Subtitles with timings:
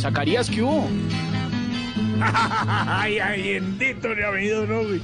[0.00, 0.88] Zacarías, ¿qué hubo?
[2.86, 4.82] Ay, ay, bendito de habido, ¿no?
[4.82, 5.00] güey?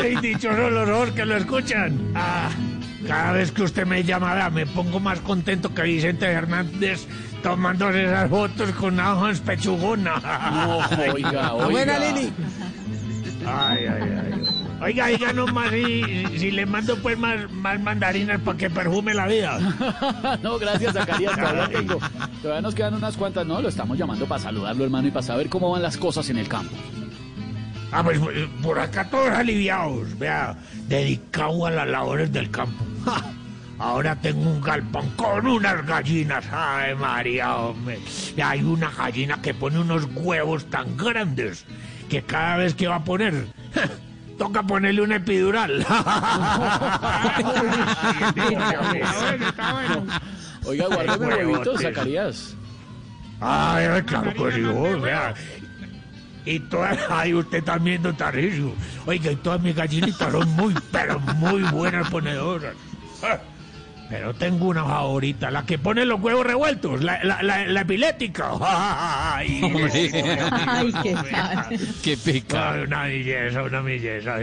[0.00, 1.98] Ay, dichoso el horror que lo escuchan.
[2.14, 2.48] Ah,
[3.06, 7.06] cada vez que usted me llama, vea, me pongo más contento que Vicente Hernández
[7.42, 10.14] tomándose esas fotos con hojas pechugona.
[10.50, 10.78] No,
[11.12, 11.66] oiga, oiga.
[11.68, 12.32] Buena, Lili.
[13.46, 14.53] Ay, ay, ay.
[14.80, 19.26] Oiga, oiga nomás si, si le mando pues más, más mandarinas para que perfume la
[19.26, 19.58] vida.
[20.42, 21.34] no, gracias, Zacarías.
[21.34, 21.98] Todavía tengo.
[22.42, 23.46] Todavía nos quedan unas cuantas.
[23.46, 26.38] No, lo estamos llamando para saludarlo, hermano, y para saber cómo van las cosas en
[26.38, 26.74] el campo.
[27.92, 30.56] Ah, pues eh, por acá todos aliviados, vea,
[30.88, 32.84] dedicado a las labores del campo.
[33.04, 33.22] ¡Ja!
[33.78, 36.44] Ahora tengo un galpón con unas gallinas.
[36.50, 37.98] Ay, María, hombre.
[38.36, 41.64] Y hay una gallina que pone unos huevos tan grandes
[42.08, 43.46] que cada vez que va a poner,
[44.38, 45.86] toca ponerle un epidural.
[50.66, 51.82] Oiga, guárdame huevitos, huevotes.
[51.82, 52.56] Zacarías.
[53.40, 55.34] Ay, claro que sí, vos, vea.
[56.46, 58.72] Y todas, ay, usted también, don Tarcisio.
[59.06, 62.74] Oiga, y todas mis gallinitas son muy, pero muy buenas ponedoras.
[64.10, 68.50] Pero tengo una favorita, la que pone los huevos revueltos, la, la, la, la epilética.
[68.60, 69.60] Ay,
[70.66, 71.16] Ay, qué.
[72.02, 72.74] Qué pecado.
[72.74, 74.36] Ay, una belleza, una belleza.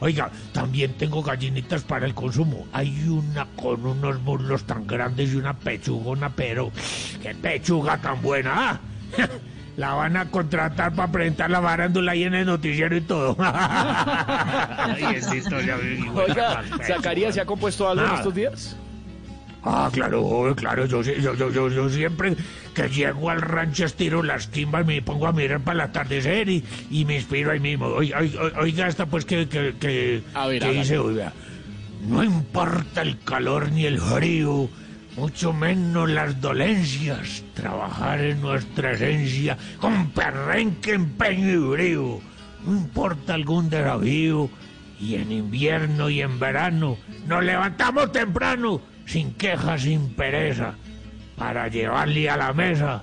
[0.00, 2.66] Oiga, también tengo gallinitas para el consumo.
[2.72, 6.72] Hay una con unos muslos tan grandes y una pechugona, pero
[7.22, 8.52] qué pechuga tan buena.
[8.54, 8.80] ah.
[9.74, 13.34] La van a contratar para presentar la barándula ahí en el noticiero y todo.
[13.38, 15.02] Ay,
[15.82, 18.76] mi hijo, Oiga, Zacarías, ¿se ha compuesto algo en estos días?
[19.64, 22.34] Ah, claro, claro, yo, yo, yo, yo, siempre
[22.74, 26.64] que llego al rancho estiro las timbas, me pongo a mirar para el atardecer y,
[26.90, 27.86] y me inspiro ahí mismo.
[27.86, 30.22] Oiga, esta pues que, que, que,
[30.72, 31.32] dice, oiga,
[32.08, 34.68] no importa el calor ni el frío,
[35.16, 42.20] mucho menos las dolencias, trabajar en nuestra esencia con perrenque, empeño y brío.
[42.66, 44.50] No importa algún desafío,
[45.02, 46.96] y en invierno y en verano
[47.26, 50.74] nos levantamos temprano, sin quejas, sin pereza,
[51.36, 53.02] para llevarle a la mesa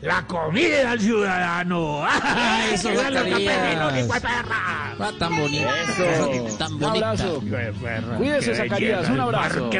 [0.00, 2.04] la comida al ciudadano.
[2.22, 4.94] ¡Ay, Eso, que campesinos, hijo de perra!
[5.00, 5.68] Ah, tan bonito.
[5.68, 6.56] Eso.
[6.56, 7.10] Tan Un bonita.
[7.10, 7.42] abrazo.
[8.16, 9.70] Cuídese, Zacarías, un abrazo.